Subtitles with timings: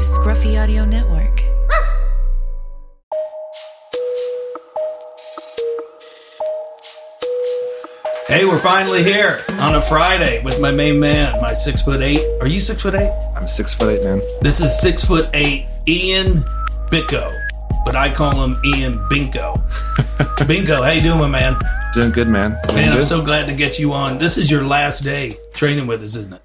[0.00, 1.40] Scruffy Audio Network.
[8.26, 12.20] Hey, we're finally here on a Friday with my main man, my six foot eight.
[12.40, 13.12] Are you six foot eight?
[13.36, 14.22] I'm six foot eight, man.
[14.40, 16.44] This is six foot eight Ian
[16.90, 17.30] Bicko,
[17.84, 19.58] but I call him Ian Binko.
[20.48, 21.60] Binko, how you doing, my man?
[21.92, 22.56] Doing good, man.
[22.68, 24.16] Doing Man, I'm so glad to get you on.
[24.16, 26.42] This is your last day training with us, isn't it?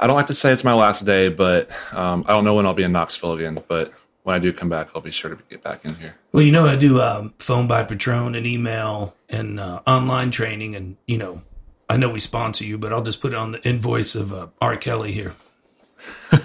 [0.00, 2.64] I don't like to say it's my last day, but um, I don't know when
[2.64, 3.62] I'll be in Knoxville again.
[3.68, 3.92] But
[4.22, 6.14] when I do come back, I'll be sure to get back in here.
[6.32, 10.74] Well, you know, I do um, phone by Patron and email and uh, online training,
[10.74, 11.42] and you know,
[11.86, 14.48] I know we sponsor you, but I'll just put it on the invoice of uh,
[14.58, 14.78] R.
[14.78, 15.34] Kelly here,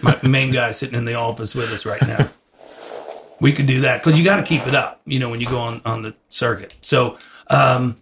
[0.04, 2.30] my main guy sitting in the office with us right now.
[3.40, 5.48] We could do that because you got to keep it up, you know, when you
[5.48, 6.76] go on on the circuit.
[6.82, 7.18] So,
[7.50, 8.02] um,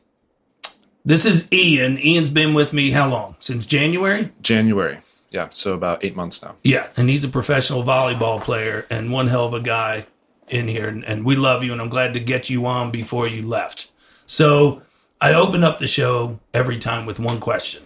[1.06, 2.00] this is Ian.
[2.04, 3.36] Ian's been with me how long?
[3.38, 4.32] Since January.
[4.42, 5.00] January.
[5.34, 6.56] Yeah, so about eight months now.
[6.64, 10.06] Yeah, and he's a professional volleyball player and one hell of a guy
[10.48, 13.28] in here, and, and we love you, and I'm glad to get you on before
[13.28, 13.92] you left.
[14.28, 14.84] So
[15.20, 17.82] I open up the show every time with one question.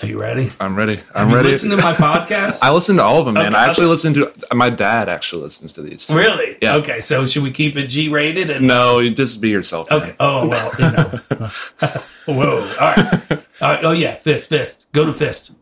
[0.00, 0.52] Are you ready?
[0.60, 1.00] I'm ready.
[1.14, 1.48] I'm you ready.
[1.48, 2.60] listened to my podcast?
[2.62, 3.48] I listen to all of them, man.
[3.48, 3.90] Okay, I actually okay.
[3.90, 4.32] listen to.
[4.54, 6.08] My dad actually listens to these.
[6.08, 6.56] really?
[6.62, 6.76] Yeah.
[6.76, 8.48] Okay, so should we keep it G rated?
[8.48, 9.90] And No, you just be yourself.
[9.90, 10.00] man.
[10.00, 10.14] okay.
[10.20, 11.50] Oh well, you know.
[12.26, 12.74] Whoa.
[12.80, 13.42] All right.
[13.60, 13.84] Right.
[13.84, 14.86] Oh yeah, fist, fist.
[14.92, 15.52] Go to fist.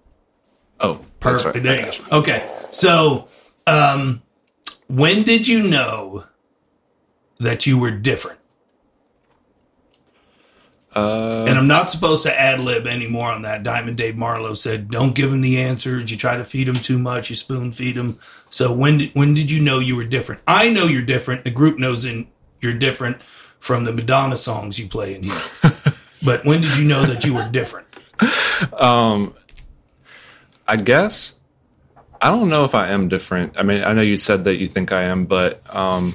[0.81, 1.55] Oh, Perfect.
[1.55, 1.63] right.
[1.63, 1.93] There you.
[2.11, 2.19] go.
[2.19, 2.49] Okay.
[2.71, 3.29] So,
[3.67, 4.23] um,
[4.89, 6.25] when did you know
[7.39, 8.39] that you were different?
[10.95, 13.63] Uh, And I'm not supposed to ad lib anymore on that.
[13.63, 16.11] Diamond Dave Marlowe said, "Don't give him the answers.
[16.11, 17.29] You try to feed him too much.
[17.31, 18.17] You spoon feed him."
[18.49, 20.41] So when did, when did you know you were different?
[20.47, 21.45] I know you're different.
[21.45, 22.29] The group knows in,
[22.61, 23.21] you're different
[23.61, 25.41] from the Madonna songs you play in here.
[26.27, 27.87] but when did you know that you were different?
[28.75, 29.35] um,
[30.69, 31.39] I guess
[32.21, 33.59] I don't know if I am different.
[33.59, 36.13] I mean, I know you said that you think I am, but um,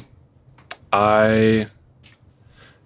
[0.92, 1.68] I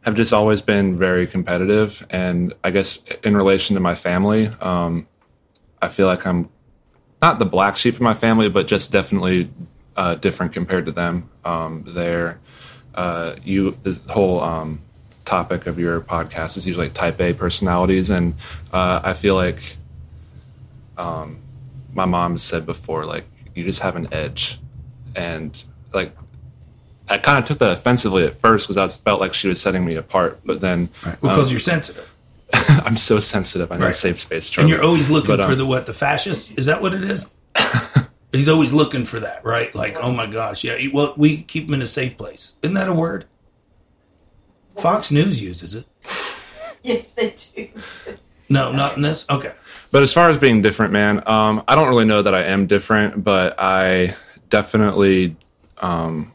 [0.01, 5.07] have just always been very competitive, and I guess in relation to my family, um,
[5.81, 6.49] I feel like I'm
[7.21, 9.49] not the black sheep in my family, but just definitely
[9.95, 11.29] uh, different compared to them.
[11.43, 12.39] Um, they're
[12.93, 14.84] uh, you the whole um,
[15.25, 18.33] topic of your podcast is usually type A personalities, and
[18.71, 19.75] uh, I feel like
[20.97, 21.37] um,
[21.93, 24.59] my mom said before, like you just have an edge,
[25.15, 25.61] and
[25.93, 26.15] like
[27.09, 29.85] I kind of took that offensively at first because I felt like she was setting
[29.85, 30.89] me apart, but then
[31.21, 32.09] Because um, you're sensitive.
[32.53, 33.71] I'm so sensitive.
[33.71, 33.95] I know Right.
[33.95, 35.85] safe space, And you're always looking But, um, for the what?
[35.85, 36.57] The fascist?
[36.57, 37.35] Is that what it is?
[38.31, 39.73] He's always looking for that, right?
[39.73, 40.77] Like, oh my gosh, yeah.
[40.91, 42.55] Well, we keep him in a safe place.
[42.61, 43.25] Isn't that a word?
[44.77, 45.85] Fox News uses it.
[46.83, 47.67] Yes, they do.
[48.47, 49.27] No, not in this.
[49.27, 49.51] Okay.
[49.89, 52.67] But as far as being different, man, um, I don't really know that I am
[52.67, 54.15] different, but I
[54.49, 55.35] definitely,
[55.79, 56.31] um,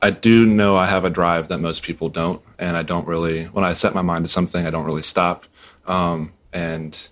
[0.00, 3.44] I do know I have a drive that most people don't, and I don't really.
[3.44, 5.44] When I set my mind to something, I don't really stop,
[5.86, 7.08] um, and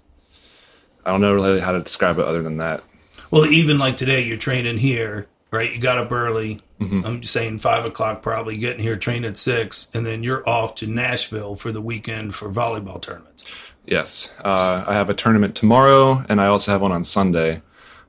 [1.04, 2.82] I don't know really how to describe it other than that.
[3.30, 5.70] Well, even like today, you're training here, right?
[5.70, 6.60] You got up early.
[7.04, 10.86] I'm saying five o'clock, probably getting here, train at six, and then you're off to
[10.86, 13.44] Nashville for the weekend for volleyball tournaments.
[13.86, 17.62] Yes, uh, I have a tournament tomorrow, and I also have one on Sunday,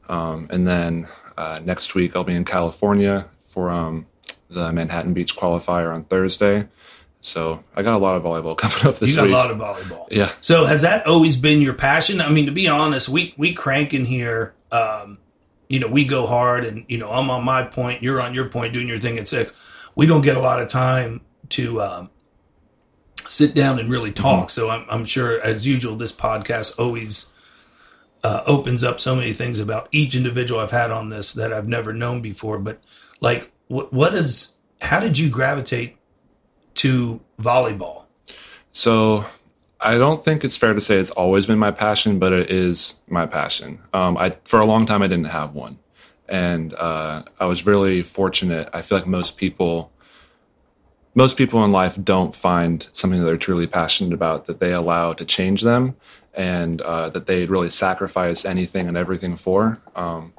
[0.07, 1.07] um, and then
[1.37, 4.05] uh, next week I'll be in California for um,
[4.49, 6.67] the Manhattan Beach qualifier on Thursday.
[7.21, 9.31] So I got a lot of volleyball coming up this you got week.
[9.31, 10.07] a lot of volleyball.
[10.11, 10.31] Yeah.
[10.41, 12.21] So has that always been your passion?
[12.21, 14.53] I mean, to be honest, we we crank in here.
[14.71, 15.17] Um,
[15.73, 18.47] you know, we go hard, and you know, I'm on my point, you're on your
[18.47, 19.53] point, doing your thing at six.
[19.95, 22.11] We don't get a lot of time to um,
[23.27, 24.51] sit down and really talk.
[24.51, 27.33] So I'm, I'm sure, as usual, this podcast always
[28.23, 31.67] uh, opens up so many things about each individual I've had on this that I've
[31.67, 32.59] never known before.
[32.59, 32.79] But
[33.19, 34.57] like, what what is?
[34.79, 35.97] How did you gravitate
[36.75, 38.05] to volleyball?
[38.73, 39.25] So
[39.83, 43.01] I don't think it's fair to say it's always been my passion, but it is
[43.07, 43.79] my passion.
[43.93, 45.77] Um, I for a long time I didn't have one,
[46.29, 48.69] and uh, I was really fortunate.
[48.73, 49.91] I feel like most people,
[51.15, 55.11] most people in life don't find something that they're truly passionate about that they allow
[55.13, 55.97] to change them,
[56.33, 59.79] and uh, that they really sacrifice anything and everything for.
[59.97, 60.33] Um,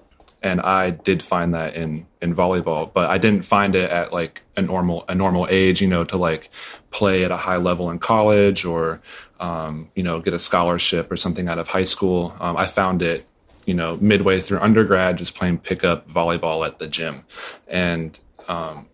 [0.44, 4.42] and I did find that in in volleyball, but I didn't find it at like
[4.56, 6.50] a normal a normal age, you know, to like
[6.90, 9.00] play at a high level in college or
[9.40, 12.36] um, you know get a scholarship or something out of high school.
[12.38, 13.26] Um, I found it,
[13.64, 17.24] you know, midway through undergrad, just playing pickup volleyball at the gym,
[17.66, 18.86] and um,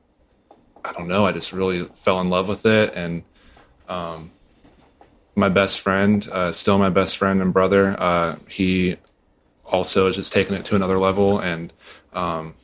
[0.85, 3.25] I don't know, I just really fell in love with it, and
[3.89, 4.31] um,
[5.35, 8.99] my best friend, uh, still my best friend and brother, uh, he
[9.71, 11.39] also has just taken it to another level.
[11.39, 11.73] And
[12.13, 12.55] um,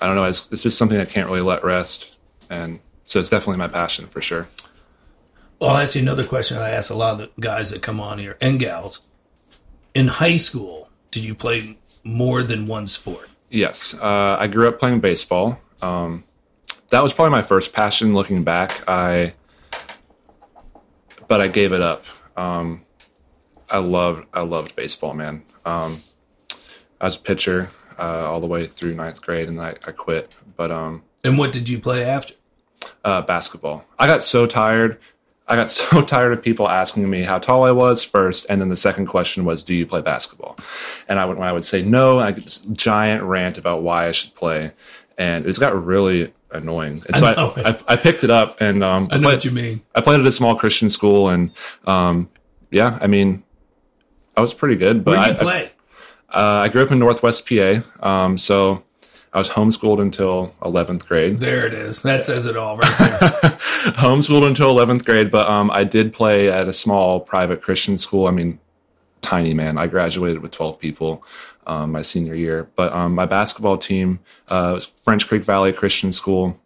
[0.00, 2.16] I don't know, it's, it's just something I can't really let rest.
[2.50, 4.48] And so it's definitely my passion for sure.
[5.58, 7.98] Well, I'll ask you another question I ask a lot of the guys that come
[8.00, 9.06] on here and gals.
[9.94, 13.30] In high school, did you play more than one sport?
[13.48, 15.58] Yes, uh, I grew up playing baseball.
[15.80, 16.24] Um,
[16.90, 18.14] that was probably my first passion.
[18.14, 19.34] Looking back, I
[21.28, 22.04] but I gave it up.
[22.36, 22.84] Um,
[23.70, 25.42] I loved I loved baseball, man.
[25.64, 25.96] Um,
[27.00, 30.32] I was a pitcher uh, all the way through ninth grade, and I, I quit.
[30.56, 32.34] But um, And what did you play after?
[33.04, 33.84] uh, basketball.
[33.98, 34.98] I got so tired.
[35.48, 38.68] I got so tired of people asking me how tall I was first, and then
[38.68, 40.56] the second question was, "Do you play basketball?"
[41.08, 44.06] And I would, when I would say no, I get this giant rant about why
[44.08, 44.72] I should play,
[45.18, 47.02] and it just got really annoying.
[47.06, 47.70] And so I I.
[47.70, 49.82] I, I, picked it up, and um, I know played- what you mean.
[49.94, 51.50] I played at a small Christian school, and
[51.86, 52.28] um,
[52.70, 53.42] yeah, I mean,
[54.36, 55.04] I was pretty good.
[55.04, 55.70] But Where'd you I, play?
[56.30, 58.82] I, uh, I grew up in Northwest PA, um, so
[59.32, 61.40] I was homeschooled until eleventh grade.
[61.40, 62.02] there it is.
[62.02, 63.18] That says it all right there.
[63.96, 68.26] homeschooled until 11th grade, but um, I did play at a small private Christian school.
[68.26, 68.58] I mean,
[69.20, 69.78] tiny man.
[69.78, 71.24] I graduated with 12 people
[71.66, 72.68] um, my senior year.
[72.76, 76.58] But um, my basketball team uh, was French Creek Valley Christian School.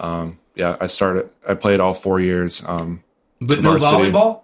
[0.00, 1.28] Um, yeah, I started.
[1.48, 2.62] I played all four years.
[2.66, 3.02] Um,
[3.40, 4.10] But no Varsity.
[4.10, 4.42] volleyball?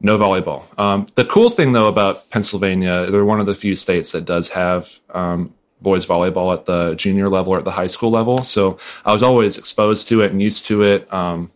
[0.00, 0.62] No volleyball.
[0.80, 4.48] Um, the cool thing though about Pennsylvania, they're one of the few states that does
[4.50, 8.44] have um, boys volleyball at the junior level or at the high school level.
[8.44, 11.12] So I was always exposed to it and used to it.
[11.12, 11.50] Um,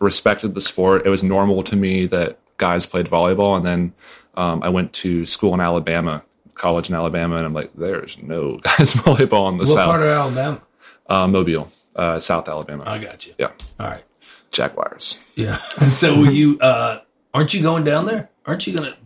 [0.00, 1.06] respected the sport.
[1.06, 3.92] It was normal to me that guys played volleyball, and then
[4.36, 6.22] um, I went to school in Alabama,
[6.54, 9.86] college in Alabama, and I'm like, there's no guys volleyball in the What south.
[9.90, 10.62] part of Alabama?
[11.08, 12.82] uh, Mobile, uh, South Alabama.
[12.86, 13.34] I got you.
[13.38, 14.02] yeah, All right.
[14.50, 15.18] Jaguars.
[15.36, 15.56] Yeah.
[15.88, 16.98] so you uh
[17.34, 18.30] aren't you going down there?
[18.46, 18.96] Aren't you gonna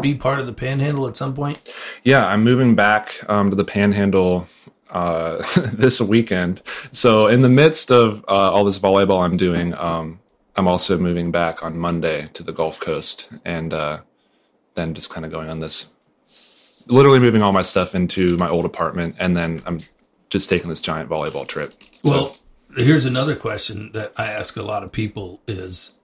[0.00, 1.58] be part of the panhandle at some point?
[2.04, 4.46] Yeah, I'm moving back um, to the Panhandle
[4.90, 6.62] uh, this weekend.
[6.92, 10.20] So, in the midst of uh, all this volleyball I'm doing, um,
[10.56, 14.00] I'm also moving back on Monday to the Gulf Coast, and uh,
[14.74, 15.90] then just kind of going on this,
[16.88, 19.80] literally moving all my stuff into my old apartment, and then I'm
[20.30, 21.74] just taking this giant volleyball trip.
[22.04, 22.36] So- Well,
[22.76, 25.98] here's another question that I ask a lot of people is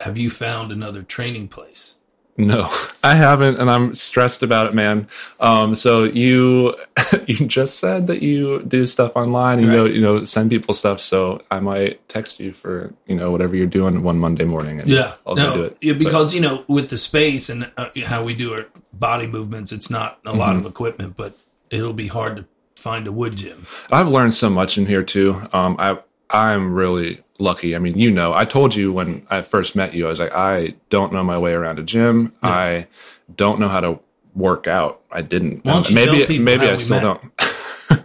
[0.00, 1.96] have you found another training place?
[2.40, 2.70] No,
[3.02, 5.08] I haven't, and I'm stressed about it, man.
[5.40, 6.76] Um, so you
[7.26, 10.72] you just said that you do stuff online, and you know, you know, send people
[10.72, 11.00] stuff.
[11.00, 14.88] So I might text you for you know whatever you're doing one Monday morning, and
[14.88, 15.78] Yeah, I'll no, go do it.
[15.80, 19.26] Yeah, But- because you know, with the space and uh, how we do our body
[19.26, 20.60] movements, it's not a lot Mm-hmm.
[20.66, 21.36] of equipment, but
[21.70, 22.44] it'll be hard to
[22.76, 23.66] find a wood gym.
[23.90, 25.42] I've learned so much in here too.
[25.52, 25.98] Um, I
[26.30, 27.74] I'm really lucky.
[27.74, 30.34] I mean, you know, I told you when I first met you, I was like,
[30.34, 32.32] I don't know my way around a gym.
[32.42, 32.86] I
[33.34, 33.98] don't know how to
[34.34, 35.00] work out.
[35.10, 35.64] I didn't.
[35.64, 37.02] Why don't you maybe maybe I still met?
[37.02, 37.36] don't.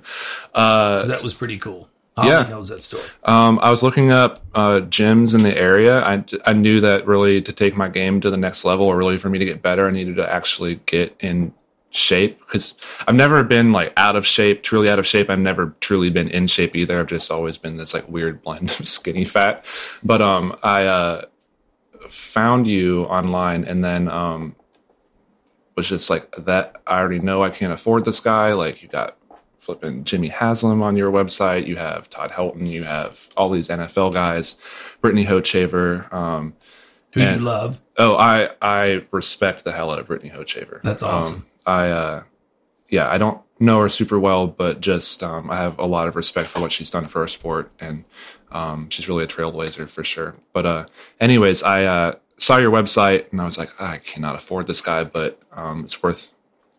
[0.53, 1.89] 'Cause that was pretty cool.
[2.15, 2.43] Holly yeah.
[2.43, 3.03] knows that story.
[3.23, 6.03] Um, I was looking up uh, gyms in the area.
[6.03, 9.17] I, I knew that really to take my game to the next level, or really
[9.17, 11.53] for me to get better, I needed to actually get in
[11.95, 12.73] shape because
[13.07, 15.29] I've never been like out of shape, truly out of shape.
[15.29, 16.99] I've never truly been in shape either.
[16.99, 19.65] I've just always been this like weird blend of skinny fat.
[20.03, 21.25] But um, I uh,
[22.09, 24.55] found you online and then um,
[25.75, 26.81] was just like that.
[26.87, 28.53] I already know I can't afford this guy.
[28.53, 29.17] Like you got
[29.59, 31.67] flipping Jimmy Haslam on your website.
[31.67, 32.67] You have Todd Helton.
[32.67, 34.59] You have all these NFL guys,
[34.99, 36.11] Brittany Hochevar.
[36.11, 36.53] Um,
[37.13, 37.79] Who And- you love.
[37.97, 40.81] oh, I I respect the hell out of Brittany Hochevar.
[40.81, 41.35] That's awesome.
[41.35, 42.23] Um, I uh,
[42.89, 46.15] yeah, I don't know her super well, but just um, I have a lot of
[46.15, 48.03] respect for what she's done for our sport, and
[48.51, 50.35] um, she's really a trailblazer for sure.
[50.53, 50.85] But uh,
[51.19, 55.03] anyways, I uh, saw your website and I was like, I cannot afford this guy,
[55.03, 56.33] but um, it's worth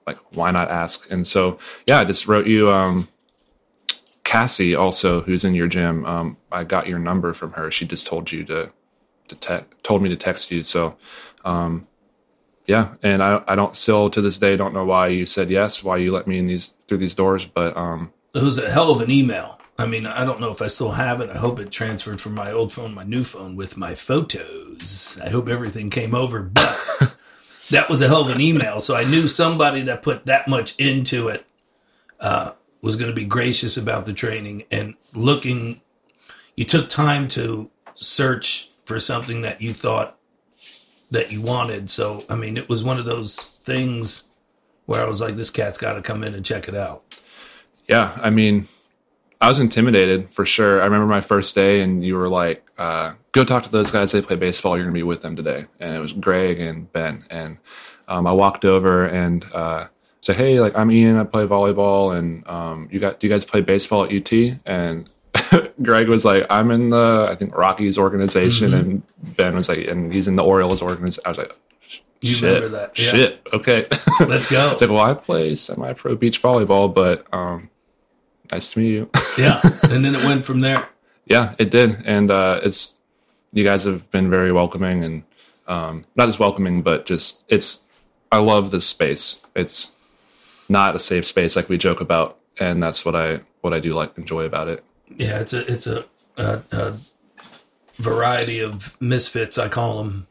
[0.07, 1.11] like why not ask?
[1.11, 2.71] And so yeah, I just wrote you.
[2.71, 3.09] Um,
[4.23, 7.71] Cassie, also who's in your gym, um, I got your number from her.
[7.71, 8.71] She just told you to
[9.29, 10.63] to te- told me to text you.
[10.63, 10.97] So,
[11.45, 11.87] um,
[12.67, 15.85] yeah, and I I don't still to this day don't know why you said yes,
[15.85, 18.91] why you let me in these through these doors, but um, It was a hell
[18.91, 19.61] of an email.
[19.77, 21.31] I mean, I don't know if I still have it.
[21.31, 25.19] I hope it transferred from my old phone, my new phone with my photos.
[25.23, 26.81] I hope everything came over, but
[27.71, 28.81] that was a hell of an email.
[28.81, 31.45] So I knew somebody that put that much into it
[32.21, 32.53] uh,
[32.83, 35.81] was going to be gracious about the training and looking.
[36.55, 40.17] You took time to search for something that you thought
[41.15, 41.89] that you wanted.
[41.89, 44.31] So, I mean, it was one of those things
[44.87, 47.03] where I was like, this cat's got to come in and check it out.
[47.89, 48.67] yeah, I mean,
[49.41, 50.81] I was intimidated for sure.
[50.81, 54.13] I remember my first day, and you were like, uh, "Go talk to those guys.
[54.13, 54.77] They play baseball.
[54.77, 57.59] You're gonna be with them today." And it was Greg and Ben, and
[58.09, 59.89] um, I walked over and uh,
[60.23, 61.19] say, "Hey, like I'm Ian.
[61.19, 64.33] I play volleyball, and um, you got do you guys play baseball at UT?"
[64.65, 65.11] And
[65.83, 68.81] Greg was like, "I'm in the I think Rockies organization," Mm-hmm.
[68.91, 71.53] and Ben was like, "And he's in the Orioles organization." I was like,
[72.21, 73.11] You "Shit, remember that, yeah.
[73.11, 73.87] shit, okay."
[74.21, 74.73] Let's go.
[74.73, 77.71] it's like, well, I play semi-pro beach volleyball, but um,
[78.53, 79.11] nice to meet you.
[79.39, 80.89] yeah, and then it went from there.
[81.27, 82.95] yeah, it did, and uh, it's
[83.53, 85.23] you guys have been very welcoming and
[85.69, 87.83] um, not as welcoming, but just it's.
[88.33, 89.41] I love this space.
[89.55, 89.93] It's
[90.69, 93.95] not a safe space like we joke about, and that's what I what I do
[93.95, 94.83] like enjoy about it.
[95.17, 96.05] Yeah, it's a it's a,
[96.37, 96.95] a, a
[97.97, 99.59] variety of misfits.
[99.59, 100.27] I call them.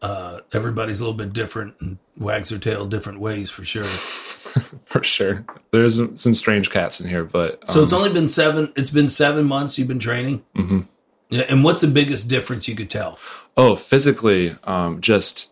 [0.00, 3.84] Uh, everybody's a little bit different and wags their tail different ways for sure.
[4.86, 8.72] For sure, there's some strange cats in here, but So um, it's only been seven.
[8.76, 10.42] It's been seven months you've been training.
[10.56, 10.80] Mm-hmm.
[11.28, 13.18] Yeah, and what's the biggest difference you could tell?
[13.56, 15.50] Oh, physically, um, just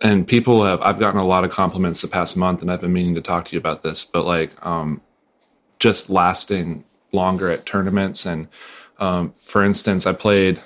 [0.00, 2.92] and people have I've gotten a lot of compliments the past month, and I've been
[2.92, 5.00] meaning to talk to you about this, but like um,
[5.78, 8.48] just lasting longer at tournaments, and
[8.98, 10.60] um, for instance, I played,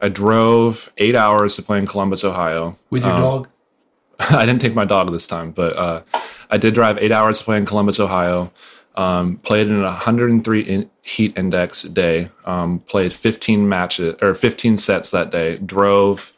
[0.00, 2.76] I drove eight hours to play in Columbus, Ohio.
[2.90, 3.48] With your Um, dog?
[4.20, 6.02] I didn't take my dog this time, but uh,
[6.50, 8.52] I did drive eight hours to play in Columbus, Ohio.
[8.96, 12.28] Um, played in a 103 in heat index day.
[12.44, 15.56] Um, played 15 matches or 15 sets that day.
[15.56, 16.32] Drove,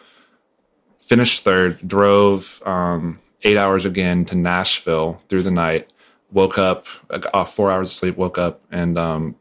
[1.03, 1.87] finished third.
[1.87, 5.93] Drove um, eight hours again to Nashville through the night.
[6.33, 6.87] Woke up
[7.33, 8.17] off four hours of sleep.
[8.17, 9.37] Woke up and um,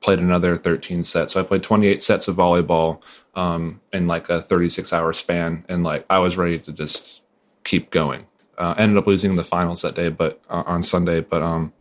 [0.00, 1.32] played another 13 sets.
[1.32, 3.02] So I played 28 sets of volleyball
[3.34, 7.22] um, in like a 36 hour span, and like I was ready to just
[7.64, 8.26] keep going.
[8.58, 11.20] Uh, ended up losing the finals that day, but uh, on Sunday.
[11.20, 11.72] But um,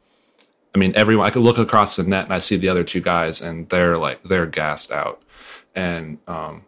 [0.74, 1.28] I mean, everyone.
[1.28, 3.98] I could look across the net and I see the other two guys, and they're
[3.98, 5.22] like they're gassed out,
[5.76, 6.66] and um,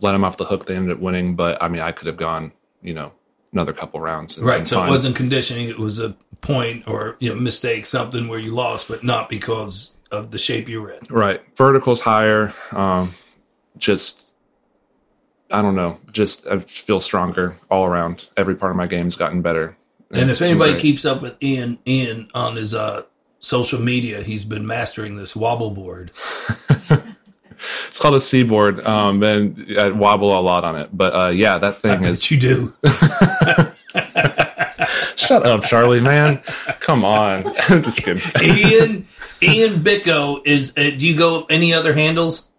[0.00, 0.66] let them off the hook.
[0.66, 2.52] They ended up winning, but I mean, I could have gone,
[2.82, 3.12] you know,
[3.56, 4.36] another couple rounds.
[4.36, 4.68] and Right.
[4.68, 5.68] So it wasn't conditioning.
[5.68, 6.10] It was a
[6.42, 10.68] point or you know mistake, something where you lost, but not because of the shape
[10.68, 11.00] you were in.
[11.08, 11.42] Right.
[11.56, 12.52] Verticals higher.
[12.72, 13.12] Um,
[13.78, 14.26] just,
[15.50, 15.98] I don't know.
[16.12, 18.28] Just I feel stronger all around.
[18.36, 19.76] Every part of my game's gotten better.
[20.10, 20.82] And if anybody great.
[20.82, 23.02] keeps up with Ian, Ian on his uh,
[23.40, 26.12] social media, he's been mastering this wobble board.
[27.88, 30.90] it's called a seaboard, um, and I wobble a lot on it.
[30.92, 32.30] But uh, yeah, that thing is.
[32.30, 32.74] You do.
[35.16, 36.38] Shut up, Charlie, man.
[36.80, 37.42] Come on.
[37.68, 38.22] just kidding.
[38.42, 39.06] Ian
[39.42, 40.76] Ian Bicko is.
[40.76, 42.50] Uh, do you go any other handles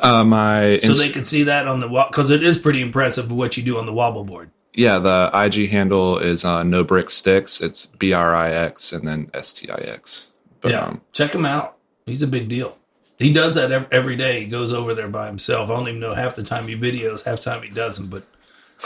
[0.00, 3.56] Uh, my so they can see that on the because it is pretty impressive what
[3.56, 4.50] you do on the wobble board.
[4.74, 7.60] yeah, the IG handle is uh, no brick sticks.
[7.60, 10.28] It's B R I X and then S T I X.
[10.60, 11.76] But yeah, um, check him out.
[12.06, 12.76] He's a big deal.
[13.20, 14.40] He does that every day.
[14.40, 15.70] He goes over there by himself.
[15.70, 18.08] I don't even know half the time he videos, half the time he doesn't.
[18.08, 18.24] But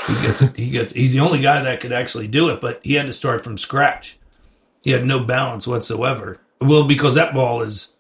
[0.09, 0.57] he gets it.
[0.57, 0.93] He gets.
[0.93, 2.61] He's the only guy that could actually do it.
[2.61, 4.19] But he had to start from scratch.
[4.83, 6.41] He had no balance whatsoever.
[6.61, 7.97] Well, because that ball is,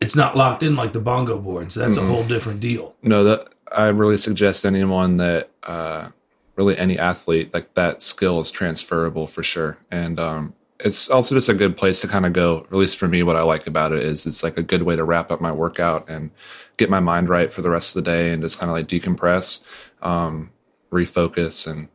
[0.00, 1.74] it's not locked in like the bongo boards.
[1.74, 2.94] That's a whole different deal.
[3.02, 6.08] no, that I really suggest anyone that uh,
[6.56, 9.78] really any athlete like that skill is transferable for sure.
[9.90, 12.66] And um, it's also just a good place to kind of go.
[12.70, 14.96] At least for me, what I like about it is it's like a good way
[14.96, 16.30] to wrap up my workout and
[16.76, 18.88] get my mind right for the rest of the day and just kind of like
[18.88, 19.64] decompress,
[20.02, 20.50] um,
[20.90, 21.88] refocus, and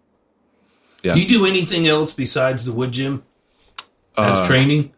[1.04, 1.14] yeah.
[1.14, 3.24] Do you do anything else besides the wood gym
[4.18, 4.94] as Uh, training?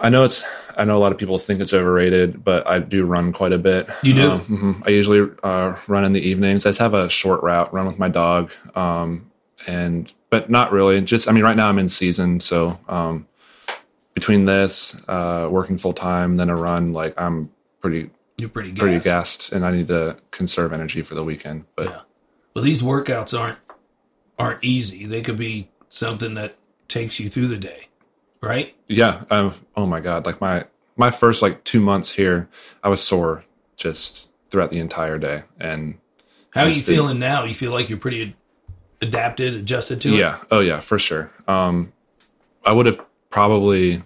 [0.00, 0.44] I know it's.
[0.78, 3.58] I know a lot of people think it's overrated, but I do run quite a
[3.58, 3.88] bit.
[4.02, 4.30] You do?
[4.32, 4.86] Um, mhm.
[4.86, 6.66] I usually uh, run in the evenings.
[6.66, 9.30] I just have a short route, run with my dog, um,
[9.66, 11.00] and but not really.
[11.00, 13.26] Just I mean, right now I'm in season, so um,
[14.12, 17.50] between this, uh, working full time, then a run, like I'm
[17.80, 18.80] pretty You're pretty gassed.
[18.80, 21.64] pretty gassed, and I need to conserve energy for the weekend.
[21.74, 22.00] But Yeah.
[22.54, 23.58] Well, these workouts aren't
[24.38, 25.06] aren't easy.
[25.06, 26.56] They could be something that
[26.88, 27.88] takes you through the day,
[28.42, 28.74] right?
[28.88, 30.64] yeah, um, oh my god, like my
[30.96, 32.48] my first like two months here,
[32.82, 33.44] I was sore
[33.76, 35.96] just throughout the entire day, and
[36.50, 37.44] How are you feeling now?
[37.44, 38.36] You feel like you're pretty
[39.00, 40.18] adapted, adjusted to it?
[40.18, 40.38] Yeah.
[40.50, 41.30] Oh yeah, for sure.
[41.48, 41.92] Um,
[42.64, 43.00] I would have
[43.30, 44.02] probably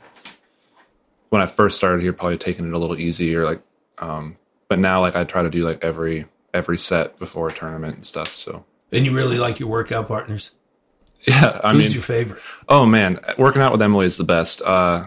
[1.31, 3.61] when I first started here probably taken it a little easier, like,
[3.99, 4.37] um,
[4.69, 8.05] but now like I try to do like every every set before a tournament and
[8.05, 8.35] stuff.
[8.35, 10.55] So And you really like your workout partners.
[11.23, 12.41] yeah, I Who's mean, your favorite?
[12.69, 14.61] oh man, working out with Emily is the best.
[14.63, 15.07] Uh,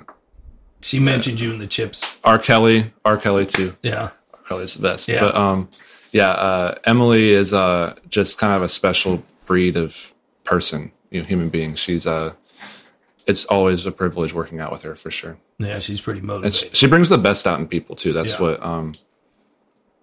[0.82, 2.20] She mentioned you in the chips.
[2.24, 2.40] R.
[2.40, 3.18] Kelly, R.
[3.18, 3.76] Kelly too.
[3.84, 4.04] Yeah.
[4.34, 4.40] R.
[4.48, 5.08] Kelly's the best.
[5.10, 5.20] Yeah.
[5.22, 5.70] But um,
[6.14, 11.26] yeah, uh, Emily is uh just kind of a special breed of person, you know,
[11.28, 11.76] human being.
[11.76, 12.34] She's uh
[13.26, 15.38] it's always a privilege working out with her for sure.
[15.58, 16.56] Yeah, she's pretty motivated.
[16.56, 18.12] she, she brings the best out in people too.
[18.14, 18.42] That's Yeah.
[18.42, 18.94] what um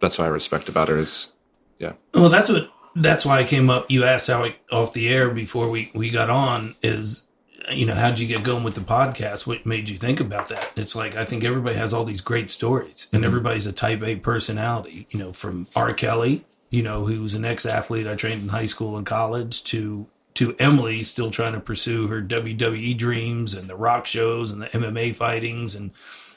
[0.00, 1.34] that's what I respect about her is
[1.78, 1.92] yeah.
[2.14, 3.90] well, that's what that's why I came up.
[3.90, 7.26] You asked how I off the air before we we got on is
[7.70, 9.46] you know how'd you get going with the podcast?
[9.46, 10.72] What made you think about that?
[10.76, 14.16] It's like I think everybody has all these great stories, and everybody's a Type A
[14.16, 15.06] personality.
[15.10, 15.92] You know, from R.
[15.94, 20.06] Kelly, you know, who's an ex athlete I trained in high school and college, to
[20.34, 24.68] to Emily still trying to pursue her WWE dreams and the rock shows and the
[24.68, 25.90] MMA fightings and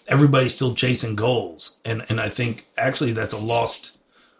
[0.07, 1.77] everybody's still chasing goals.
[1.85, 3.99] And and I think actually that's a lost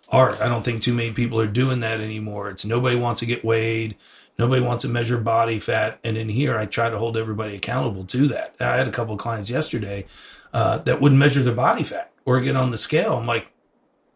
[0.09, 0.41] art.
[0.41, 2.49] I don't think too many people are doing that anymore.
[2.49, 3.95] It's nobody wants to get weighed.
[4.37, 5.99] Nobody wants to measure body fat.
[6.03, 8.55] And in here, I try to hold everybody accountable to that.
[8.59, 10.05] I had a couple clients yesterday
[10.53, 13.17] uh, that wouldn't measure their body fat or get on the scale.
[13.17, 13.47] I'm like,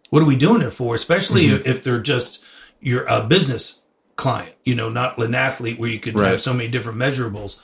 [0.09, 0.95] what are we doing it for?
[0.95, 1.67] Especially Mm-hmm.
[1.67, 2.43] if they're just
[2.79, 3.83] your a business
[4.15, 6.31] client, you know, not an athlete where you could Right.
[6.31, 7.59] have so many different measurables.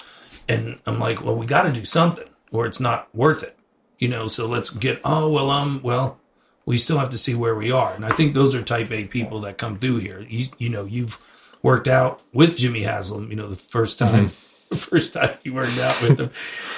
[0.49, 3.57] And I'm like, well, we got to do something or it's not worth it,
[3.97, 4.27] you know.
[4.27, 4.99] So let's get.
[5.05, 6.19] Oh well, um, well,
[6.65, 7.93] we still have to see where we are.
[7.93, 10.25] And I think those are Type A people that come through here.
[10.27, 11.17] You, you know, you've
[11.61, 13.29] worked out with Jimmy Haslam.
[13.29, 14.25] You know, the first time,
[14.69, 16.29] the first time he worked out with him,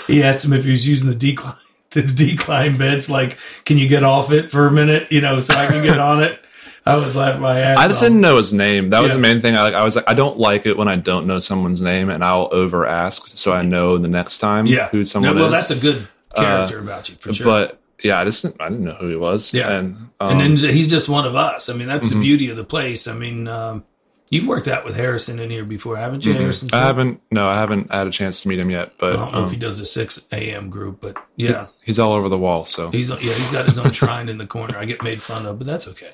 [0.07, 1.55] he asked him if he was using the decline,
[1.95, 3.09] the decline bench.
[3.09, 5.11] Like, can you get off it for a minute?
[5.11, 6.39] You know, so I can get on it.
[6.87, 7.77] I was laughing my ass.
[7.77, 8.05] I just off.
[8.09, 8.91] didn't know his name.
[8.91, 9.15] That was Yeah.
[9.15, 9.55] the main thing.
[9.57, 9.73] I like.
[9.73, 12.47] I was like, I don't like it when I don't know someone's name, and I'll
[12.51, 15.59] over ask so I know the next time yeah, who someone no, well, is.
[15.67, 17.43] that's a good character about you for sure.
[17.45, 19.51] But yeah, I just didn't, I didn't know who he was.
[19.51, 19.71] Yeah.
[19.71, 21.69] and um, and then he's just one of us.
[21.69, 22.19] I mean, that's Mm-hmm.
[22.19, 23.07] the beauty of the place.
[23.07, 23.83] I mean, um,
[24.29, 26.75] you've worked out with Harrison in here before, haven't you, Mm-hmm.
[26.75, 27.21] I haven't.
[27.31, 28.93] No, I haven't had a chance to meet him yet.
[28.97, 30.69] But I don't know if um, he does the six a.m.
[30.69, 32.65] group, but yeah, he's all over the wall.
[32.65, 34.77] So he's yeah he's got his own shrine in the corner.
[34.77, 36.11] I get made fun of, but that's okay.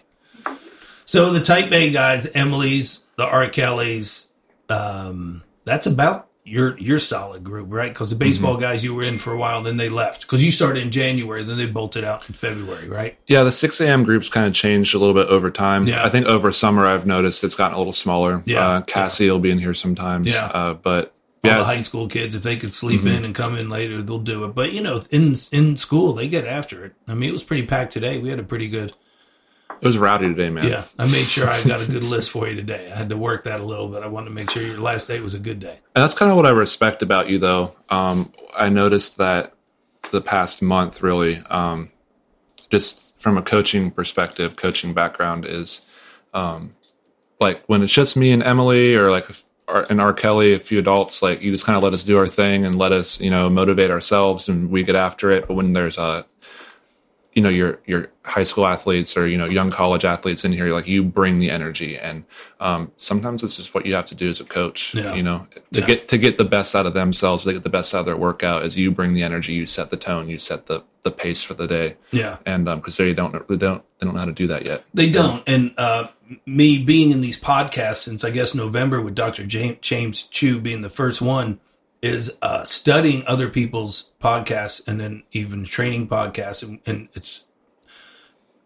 [1.05, 3.49] So the Type A guys, Emily's, the R.
[3.49, 4.31] Kelly's,
[4.69, 7.91] um, that's about your your solid group, right?
[7.93, 8.61] Because the baseball Mm-hmm.
[8.61, 11.43] guys you were in for a while, then they left because you started in January,
[11.43, 13.17] then they bolted out in February, right?
[13.27, 14.03] yeah, the six a.m.
[14.03, 15.87] groups kind of changed a little bit over time.
[15.87, 16.05] Yeah.
[16.05, 18.43] I think over summer I've noticed it's gotten a little smaller.
[18.45, 18.67] Yeah.
[18.67, 20.27] uh, Cassie will be in here sometimes.
[20.27, 20.45] Yeah.
[20.47, 23.07] uh, but all yeah, the high school kids, if they could sleep Mm-hmm.
[23.07, 24.49] in and come in later, they'll do it.
[24.53, 26.93] But you know, in in school, they get after it.
[27.07, 28.19] I mean, it was pretty packed today.
[28.19, 28.93] We had a pretty good.
[29.81, 30.67] It was rowdy today, man.
[30.67, 32.91] Yeah, I made sure I got a good list for you today.
[32.91, 34.03] I had to work that a little bit.
[34.03, 35.79] I wanted to make sure your last day was a good day.
[35.95, 37.75] And that's kind of what I respect about you, though.
[37.89, 39.53] Um, I noticed that
[40.11, 41.89] the past month, really, um,
[42.69, 45.89] just from a coaching perspective, coaching background is
[46.33, 46.75] um,
[47.39, 49.25] like when it's just me and Emily, or like
[49.89, 50.13] and R.
[50.13, 52.77] Kelly, a few adults, like you just kind of let us do our thing and
[52.77, 55.47] let us, you know, motivate ourselves, and we get after it.
[55.47, 56.25] But when there's a
[57.33, 60.73] you know your your high school athletes or you know young college athletes in here
[60.73, 62.23] like you bring the energy and
[62.59, 65.13] um, sometimes it's just what you have to do as a coach Yeah.
[65.13, 65.85] you know to Yeah.
[65.87, 68.17] get to get the best out of themselves to get the best out of their
[68.17, 71.41] workout is you bring the energy you set the tone you set the the pace
[71.41, 74.31] for the day Yeah, and because they don't they don't they don't know how to
[74.33, 75.41] do that yet they don't.
[75.47, 76.07] And uh,
[76.45, 79.45] me being in these podcasts since I guess November with Dr.
[79.45, 81.59] James, James Chu being the first one
[82.01, 87.47] is uh, studying other people's podcasts and then even training podcasts, and, and it's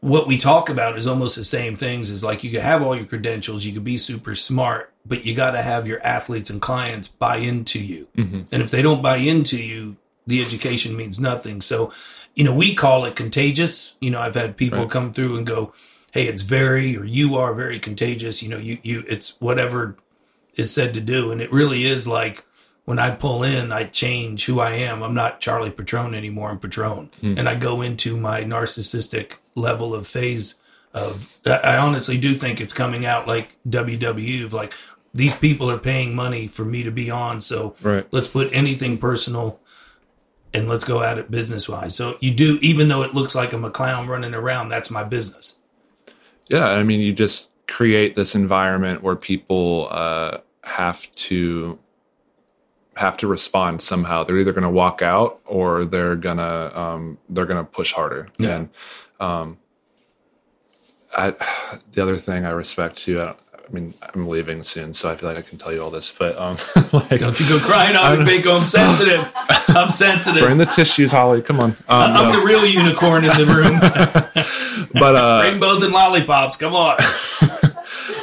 [0.02, 2.96] what we talk about is almost the same things is like you can have all
[2.96, 6.62] your credentials, you could be super smart, but you got to have your athletes and
[6.62, 8.08] clients buy into you.
[8.16, 11.62] And if they don't buy into you, the education means nothing.
[11.62, 11.92] So,
[12.36, 13.98] you know, we call it contagious.
[14.00, 14.90] You know, I've had people Right.
[14.90, 15.74] come through and go,
[16.12, 18.44] Hey, it's very, or you are very contagious.
[18.44, 19.96] You know, you, you, it's whatever
[20.56, 21.32] is said to do.
[21.32, 22.46] And it really is like
[22.86, 25.02] when I pull in, I change who I am.
[25.04, 26.50] I'm not Charlie Patron anymore.
[26.50, 27.10] I'm Patron.
[27.22, 30.56] And I go into my narcissistic level of phase
[30.94, 34.74] of, I I honestly do think it's coming out like WWE of like,
[35.14, 37.42] these people are paying money for me to be on.
[37.42, 38.06] So Right.
[38.12, 39.60] let's put anything personal
[40.54, 41.96] and let's go at it business wise.
[41.96, 45.04] So you do, even though it looks like I'm a clown running around, that's my
[45.04, 45.58] business.
[46.48, 51.80] yeah i mean you just create this environment where people uh, have to
[52.96, 57.46] have to respond somehow they're either going to walk out or they're gonna um, they're
[57.46, 58.56] gonna push harder Yeah.
[58.56, 58.70] and
[59.20, 59.58] um,
[61.16, 61.34] I,
[61.94, 65.16] the other thing i respect too I, don't, I mean i'm leaving soon so i
[65.16, 66.58] feel like i can tell you all this but um
[66.94, 68.46] like Don't you go crying on me, Big.
[68.48, 69.30] I'm sensitive.
[69.70, 70.44] I'm sensitive.
[70.44, 72.40] bring the tissues holly come on um, I'm no.
[72.40, 74.88] the real unicorn in the room.
[74.94, 76.58] but uh Rainbows and lollipops.
[76.58, 76.98] Come on.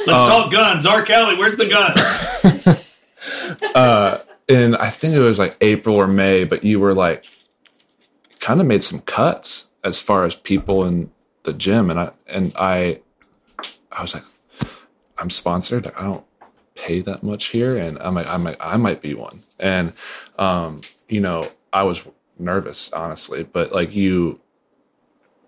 [0.05, 0.85] Let's Um, talk guns.
[0.85, 1.01] R.
[1.03, 1.95] Kelly, where's the gun?
[4.47, 7.25] In I think it was like April or May, but you were like
[8.39, 11.11] kind of made some cuts as far as people in
[11.43, 13.01] the gym, and I and I
[13.91, 14.23] I was like,
[15.17, 15.87] I'm sponsored.
[15.95, 16.25] I don't
[16.75, 19.93] pay that much here, and I might I might I might be one, and
[20.37, 22.03] um, you know I was
[22.39, 24.39] nervous honestly, but like you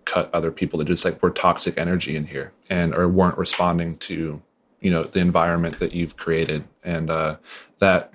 [0.05, 3.95] cut other people that just like were toxic energy in here and or weren't responding
[3.95, 4.39] to
[4.79, 7.35] you know the environment that you've created and uh,
[7.79, 8.13] that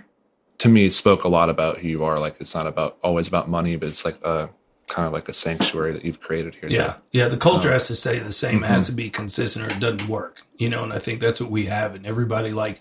[0.61, 3.49] to me spoke a lot about who you are like it's not about always about
[3.49, 4.49] money but it's like a
[4.91, 7.29] kind of like a sanctuary that you've created here Yeah, yeah.
[7.29, 8.63] The culture um, has to stay the same.
[8.63, 8.97] It has to mm-hmm.
[8.97, 10.43] be consistent, or it doesn't work.
[10.59, 11.95] You know, and I think that's what we have.
[11.95, 12.81] And everybody like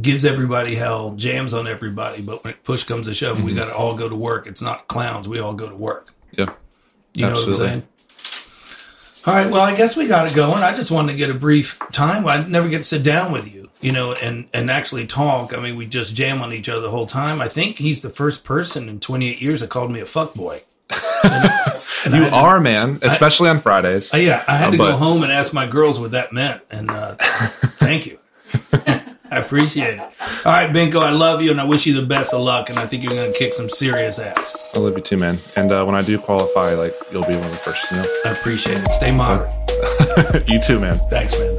[0.00, 2.22] gives everybody hell, jams on everybody.
[2.22, 3.58] But when push comes to shove, we mm-hmm.
[3.58, 4.46] got to all go to work.
[4.46, 5.28] It's not clowns.
[5.28, 6.14] We all go to work.
[6.32, 6.54] yeah
[7.14, 7.88] You know what I'm saying?
[9.28, 9.50] All right.
[9.50, 10.54] Well, I guess we got to go.
[10.54, 12.26] And I just wanted to get a brief time.
[12.26, 15.56] I never get to sit down with you, you know, and and actually talk.
[15.56, 17.42] I mean, we just jam on each other the whole time.
[17.42, 20.62] I think he's the first person in 28 years that called me a fuck boy.
[22.04, 24.86] And you I are man especially on fridays Uh, yeah, I had Uh, to go
[24.92, 28.18] but- home and ask my girls what that meant, and uh, thank you.
[29.30, 30.00] I appreciate it.
[30.00, 32.70] All right, Binko, I love you, and I wish you the best of luck.
[32.70, 34.56] And I think you're going to kick some serious ass.
[34.74, 37.44] i love you too man and uh, when i do qualify like you'll be one
[37.44, 38.92] of the first to know I appreciate it.
[38.92, 39.50] Stay moderate.
[40.48, 41.57] you too man Thanks, man.